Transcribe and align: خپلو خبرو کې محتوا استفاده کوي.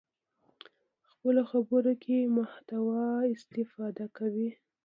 خپلو 1.09 1.41
خبرو 1.51 1.93
کې 2.03 2.17
محتوا 2.37 3.05
استفاده 3.33 4.05
کوي. 4.17 4.49